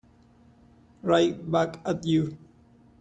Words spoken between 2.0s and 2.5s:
you.